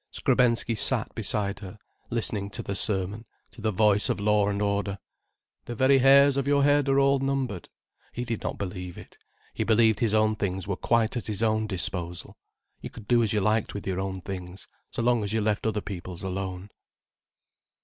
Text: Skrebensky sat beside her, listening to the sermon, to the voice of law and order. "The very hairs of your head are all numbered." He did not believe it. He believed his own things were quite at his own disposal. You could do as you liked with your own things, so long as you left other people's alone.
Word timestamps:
Skrebensky 0.09 0.73
sat 0.75 1.13
beside 1.13 1.59
her, 1.59 1.77
listening 2.09 2.49
to 2.49 2.63
the 2.63 2.73
sermon, 2.73 3.23
to 3.51 3.61
the 3.61 3.69
voice 3.71 4.09
of 4.09 4.19
law 4.19 4.47
and 4.49 4.59
order. 4.59 4.97
"The 5.65 5.75
very 5.75 5.99
hairs 5.99 6.37
of 6.37 6.47
your 6.47 6.63
head 6.63 6.89
are 6.89 6.99
all 6.99 7.19
numbered." 7.19 7.69
He 8.11 8.25
did 8.25 8.41
not 8.41 8.57
believe 8.57 8.97
it. 8.97 9.19
He 9.53 9.63
believed 9.63 9.99
his 9.99 10.15
own 10.15 10.37
things 10.37 10.67
were 10.67 10.75
quite 10.75 11.15
at 11.17 11.27
his 11.27 11.43
own 11.43 11.67
disposal. 11.67 12.35
You 12.81 12.89
could 12.89 13.07
do 13.07 13.21
as 13.21 13.31
you 13.31 13.41
liked 13.41 13.75
with 13.75 13.85
your 13.85 13.99
own 13.99 14.21
things, 14.21 14.65
so 14.89 15.03
long 15.03 15.23
as 15.23 15.33
you 15.33 15.41
left 15.41 15.67
other 15.67 15.81
people's 15.81 16.23
alone. 16.23 16.71